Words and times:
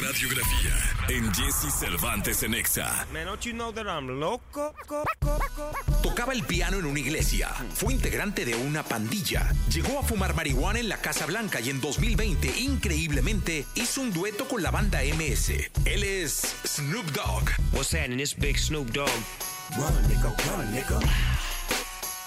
radiografía 0.00 0.74
en 1.08 1.32
Jesse 1.34 1.72
Cervantes 1.72 2.42
en 2.42 2.54
Exa. 2.54 3.06
You 3.40 3.52
know 3.52 3.72
that 3.72 3.86
I'm 3.86 4.20
loco? 4.20 4.74
Tocaba 6.02 6.32
el 6.32 6.42
piano 6.42 6.78
en 6.78 6.86
una 6.86 7.00
iglesia. 7.00 7.48
Fue 7.74 7.92
integrante 7.92 8.44
de 8.44 8.54
una 8.54 8.82
pandilla. 8.82 9.52
Llegó 9.72 9.98
a 9.98 10.02
fumar 10.02 10.34
marihuana 10.34 10.78
en 10.78 10.88
la 10.88 10.98
Casa 10.98 11.26
Blanca 11.26 11.60
y 11.60 11.70
en 11.70 11.80
2020, 11.80 12.60
increíblemente, 12.60 13.64
hizo 13.74 14.00
un 14.00 14.12
dueto 14.12 14.46
con 14.46 14.62
la 14.62 14.70
banda 14.70 15.00
MS. 15.02 15.50
Él 15.84 16.04
es 16.04 16.56
Snoop 16.64 17.06
Dogg. 17.12 17.50
What's 17.72 17.94
happening? 17.94 18.20
It's 18.20 18.36
Big 18.36 18.58
Snoop 18.58 18.90
Dogg. 18.90 19.10
Run, 19.76 20.08
nigga, 20.08 20.34
run, 20.46 20.72
nigga. 20.72 20.98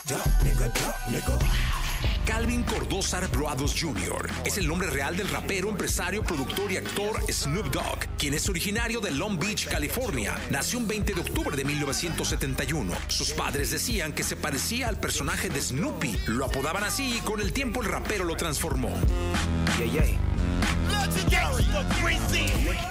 Duck, 0.08 0.26
nigga, 0.44 0.68
duck, 0.68 0.96
nigga. 1.10 1.81
Calvin 2.26 2.64
Cordozar 2.64 3.30
Broados 3.30 3.76
Jr. 3.80 4.30
es 4.46 4.58
el 4.58 4.68
nombre 4.68 4.90
real 4.90 5.18
del 5.18 5.30
rapero, 5.30 5.70
empresario, 5.70 6.24
productor 6.24 6.72
y 6.72 6.78
actor 6.78 7.20
Snoop 7.32 7.68
Dogg, 7.72 8.08
quien 8.18 8.34
es 8.34 8.48
originario 8.50 9.00
de 9.00 9.12
Long 9.12 9.40
Beach, 9.40 9.68
California. 9.68 10.38
Nació 10.50 10.80
un 10.80 10.88
20 10.88 11.14
de 11.14 11.22
octubre 11.22 11.56
de 11.56 11.64
1971. 11.64 12.94
Sus 13.08 13.32
padres 13.32 13.72
decían 13.72 14.14
que 14.14 14.24
se 14.24 14.36
parecía 14.36 14.88
al 14.88 15.00
personaje 15.00 15.50
de 15.50 15.62
Snoopy. 15.62 16.20
Lo 16.28 16.46
apodaban 16.46 16.84
así 16.84 17.18
y 17.18 17.20
con 17.22 17.42
el 17.42 17.54
tiempo 17.54 17.82
el 17.82 17.88
rapero 17.88 18.24
lo 18.24 18.36
transformó. 18.36 18.92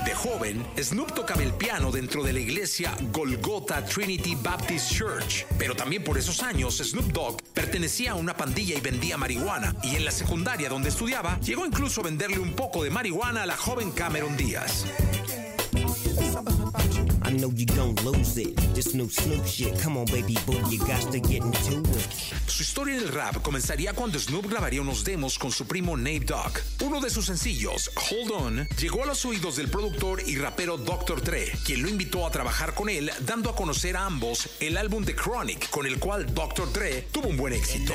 De 0.04 0.14
joven, 0.14 0.66
Snoop 0.76 1.14
tocaba 1.14 1.42
el 1.42 1.52
piano 1.52 1.90
dentro 1.90 2.22
de 2.22 2.32
la 2.32 2.40
iglesia 2.40 2.94
Golgotha 3.12 3.84
Trinity 3.84 4.34
Baptist 4.34 4.92
Church, 4.92 5.46
pero 5.58 5.74
también 5.74 6.02
por 6.02 6.18
esos 6.18 6.42
años 6.42 6.78
Snoop 6.78 7.12
Dogg 7.12 7.42
pertenecía 7.54 8.12
a 8.12 8.14
una 8.14 8.36
pandilla 8.36 8.76
y 8.76 8.80
vendía 8.80 9.16
marihuana, 9.16 9.74
y 9.82 9.96
en 9.96 10.04
la 10.04 10.10
secundaria 10.10 10.68
donde 10.68 10.88
estudiaba, 10.88 11.38
llegó 11.40 11.66
incluso 11.66 12.00
a 12.00 12.04
venderle 12.04 12.38
un 12.38 12.54
poco 12.54 12.82
de 12.82 12.90
marihuana 12.90 13.42
a 13.42 13.46
la 13.46 13.56
joven 13.56 13.90
Cameron 13.92 14.36
Díaz. 14.36 14.86
I 17.30 17.32
know 17.34 17.52
you 17.54 17.64
gon' 17.64 17.94
lose 18.04 18.36
it. 18.38 18.56
This 18.74 18.92
new 18.92 19.08
Snoop 19.08 19.46
shit. 19.46 19.80
Come 19.80 19.96
on, 19.96 20.06
baby 20.06 20.36
boo, 20.46 20.58
you 20.68 20.78
got 20.80 21.12
to 21.12 21.20
get 21.20 21.44
into 21.44 21.78
it. 21.78 22.40
Su 22.48 22.64
historia 22.64 22.96
en 22.96 23.02
el 23.02 23.08
rap 23.08 23.40
comenzaría 23.40 23.92
cuando 23.92 24.18
Snoop 24.18 24.50
grabaría 24.50 24.82
unos 24.82 25.04
demos 25.04 25.38
con 25.38 25.52
su 25.52 25.64
primo 25.64 25.96
Nate 25.96 26.24
Dogg. 26.24 26.58
Uno 26.80 27.00
de 27.00 27.08
sus 27.08 27.26
sencillos, 27.26 27.88
Hold 28.10 28.30
On, 28.32 28.68
llegó 28.80 29.04
a 29.04 29.06
los 29.06 29.24
oídos 29.24 29.56
del 29.56 29.70
productor 29.70 30.20
y 30.26 30.36
rapero 30.38 30.76
Dr. 30.76 31.22
Dre, 31.22 31.52
quien 31.64 31.82
lo 31.82 31.88
invitó 31.88 32.26
a 32.26 32.32
trabajar 32.32 32.74
con 32.74 32.88
él, 32.88 33.12
dando 33.20 33.48
a 33.48 33.54
conocer 33.54 33.96
a 33.96 34.06
ambos 34.06 34.48
el 34.58 34.76
álbum 34.76 35.04
The 35.04 35.14
Chronic, 35.14 35.70
con 35.70 35.86
el 35.86 36.00
cual 36.00 36.34
Dr. 36.34 36.72
Dre 36.72 37.02
tuvo 37.12 37.28
un 37.28 37.36
buen 37.36 37.52
éxito. 37.52 37.94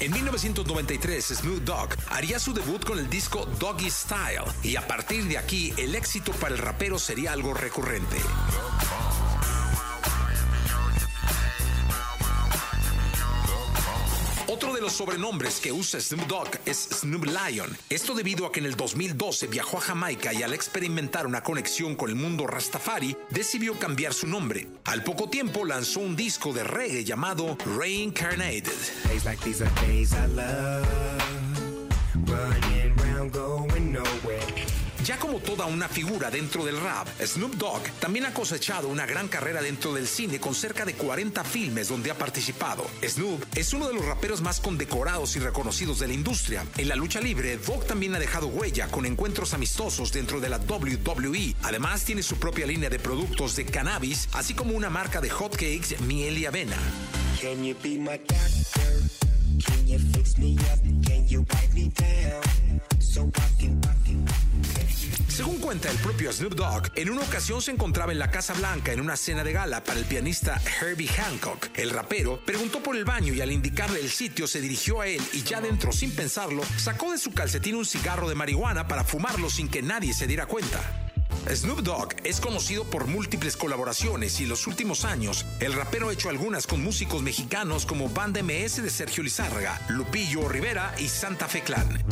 En 0.00 0.12
1993, 0.12 1.24
Snoop 1.26 1.64
Dogg 1.64 1.94
haría 2.08 2.38
su 2.38 2.54
debut 2.54 2.82
con 2.84 2.98
el 2.98 3.10
disco 3.10 3.46
Doggy 3.58 3.90
Style, 3.90 4.09
y 4.64 4.74
a 4.74 4.84
partir 4.88 5.24
de 5.26 5.38
aquí, 5.38 5.72
el 5.76 5.94
éxito 5.94 6.32
para 6.32 6.52
el 6.52 6.58
rapero 6.58 6.98
sería 6.98 7.32
algo 7.32 7.54
recurrente. 7.54 8.16
Otro 14.48 14.72
de 14.74 14.80
los 14.80 14.94
sobrenombres 14.94 15.60
que 15.60 15.70
usa 15.70 16.00
Snoop 16.00 16.26
Dogg 16.26 16.48
es 16.66 16.88
Snoop 17.00 17.24
Lion. 17.24 17.70
Esto 17.88 18.14
debido 18.14 18.46
a 18.46 18.52
que 18.52 18.58
en 18.58 18.66
el 18.66 18.74
2012 18.74 19.46
viajó 19.46 19.78
a 19.78 19.82
Jamaica 19.82 20.32
y 20.32 20.42
al 20.42 20.54
experimentar 20.54 21.24
una 21.28 21.44
conexión 21.44 21.94
con 21.94 22.10
el 22.10 22.16
mundo 22.16 22.48
Rastafari, 22.48 23.16
decidió 23.30 23.78
cambiar 23.78 24.12
su 24.12 24.26
nombre. 24.26 24.66
Al 24.86 25.04
poco 25.04 25.30
tiempo 25.30 25.64
lanzó 25.64 26.00
un 26.00 26.16
disco 26.16 26.52
de 26.52 26.64
reggae 26.64 27.04
llamado 27.04 27.56
Reincarnated. 27.78 28.74
Ya 35.04 35.18
como 35.18 35.38
toda 35.38 35.66
una 35.66 35.88
figura 35.88 36.30
dentro 36.30 36.64
del 36.64 36.80
rap, 36.80 37.08
Snoop 37.24 37.54
Dogg 37.54 37.82
también 38.00 38.26
ha 38.26 38.34
cosechado 38.34 38.88
una 38.88 39.06
gran 39.06 39.28
carrera 39.28 39.62
dentro 39.62 39.94
del 39.94 40.06
cine 40.06 40.38
con 40.38 40.54
cerca 40.54 40.84
de 40.84 40.94
40 40.94 41.42
filmes 41.44 41.88
donde 41.88 42.10
ha 42.10 42.18
participado. 42.18 42.86
Snoop 43.02 43.44
es 43.54 43.72
uno 43.72 43.88
de 43.88 43.94
los 43.94 44.04
raperos 44.04 44.40
más 44.40 44.60
condecorados 44.60 45.36
y 45.36 45.38
reconocidos 45.38 45.98
de 46.00 46.08
la 46.08 46.14
industria. 46.14 46.64
En 46.76 46.88
la 46.88 46.96
lucha 46.96 47.20
libre, 47.20 47.56
Dogg 47.56 47.86
también 47.86 48.14
ha 48.14 48.18
dejado 48.18 48.48
huella 48.48 48.88
con 48.88 49.06
encuentros 49.06 49.54
amistosos 49.54 50.12
dentro 50.12 50.40
de 50.40 50.48
la 50.48 50.58
WWE. 50.58 51.54
Además, 51.62 52.04
tiene 52.04 52.22
su 52.22 52.36
propia 52.36 52.66
línea 52.66 52.90
de 52.90 52.98
productos 52.98 53.56
de 53.56 53.64
cannabis, 53.64 54.28
así 54.32 54.54
como 54.54 54.74
una 54.74 54.90
marca 54.90 55.20
de 55.20 55.30
hotcakes, 55.30 56.00
miel 56.06 56.38
y 56.38 56.46
avena. 56.46 56.76
Can 57.40 57.64
you 57.64 57.74
be 57.82 57.96
my 57.96 58.18
doctor? 58.18 59.00
Can 59.64 59.86
you 59.86 59.98
fix 60.12 60.38
me 60.38 60.56
cuenta 65.70 65.88
el 65.88 65.98
propio 65.98 66.32
Snoop 66.32 66.54
Dogg, 66.54 66.90
en 66.96 67.10
una 67.10 67.22
ocasión 67.22 67.62
se 67.62 67.70
encontraba 67.70 68.10
en 68.10 68.18
la 68.18 68.28
Casa 68.28 68.54
Blanca 68.54 68.92
en 68.92 69.00
una 69.00 69.14
cena 69.14 69.44
de 69.44 69.52
gala 69.52 69.84
para 69.84 70.00
el 70.00 70.04
pianista 70.04 70.60
Herbie 70.80 71.06
Hancock. 71.06 71.68
El 71.76 71.90
rapero 71.90 72.40
preguntó 72.44 72.82
por 72.82 72.96
el 72.96 73.04
baño 73.04 73.32
y 73.32 73.40
al 73.40 73.52
indicarle 73.52 74.00
el 74.00 74.10
sitio 74.10 74.48
se 74.48 74.60
dirigió 74.60 75.00
a 75.00 75.06
él 75.06 75.22
y 75.32 75.44
ya 75.44 75.60
dentro 75.60 75.92
sin 75.92 76.10
pensarlo 76.10 76.64
sacó 76.76 77.12
de 77.12 77.18
su 77.18 77.30
calcetín 77.30 77.76
un 77.76 77.86
cigarro 77.86 78.28
de 78.28 78.34
marihuana 78.34 78.88
para 78.88 79.04
fumarlo 79.04 79.48
sin 79.48 79.68
que 79.68 79.80
nadie 79.80 80.12
se 80.12 80.26
diera 80.26 80.46
cuenta. 80.46 80.80
Snoop 81.48 81.82
Dogg 81.82 82.16
es 82.24 82.40
conocido 82.40 82.82
por 82.82 83.06
múltiples 83.06 83.56
colaboraciones 83.56 84.40
y 84.40 84.42
en 84.42 84.48
los 84.48 84.66
últimos 84.66 85.04
años 85.04 85.46
el 85.60 85.72
rapero 85.72 86.08
ha 86.08 86.12
hecho 86.12 86.30
algunas 86.30 86.66
con 86.66 86.82
músicos 86.82 87.22
mexicanos 87.22 87.86
como 87.86 88.08
Banda 88.08 88.42
MS 88.42 88.82
de 88.82 88.90
Sergio 88.90 89.22
Lizárraga, 89.22 89.80
Lupillo 89.88 90.48
Rivera 90.48 90.92
y 90.98 91.06
Santa 91.06 91.46
Fe 91.46 91.60
Clan. 91.60 92.02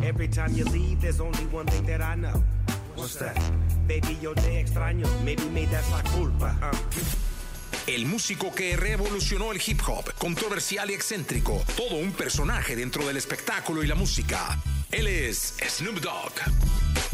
El 7.86 8.04
músico 8.06 8.52
que 8.54 8.76
revolucionó 8.76 9.52
el 9.52 9.62
hip 9.64 9.80
hop, 9.86 10.12
controversial 10.18 10.90
y 10.90 10.94
excéntrico, 10.94 11.64
todo 11.76 11.96
un 11.96 12.12
personaje 12.12 12.76
dentro 12.76 13.06
del 13.06 13.16
espectáculo 13.16 13.82
y 13.82 13.86
la 13.86 13.94
música. 13.94 14.60
Él 14.90 15.06
es 15.06 15.54
Snoop 15.66 16.00
Dogg. 16.00 17.07